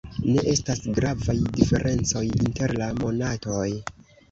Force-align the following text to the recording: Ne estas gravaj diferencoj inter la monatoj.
Ne 0.35 0.43
estas 0.53 0.79
gravaj 0.95 1.35
diferencoj 1.59 2.25
inter 2.31 2.77
la 2.83 2.91
monatoj. 3.05 3.71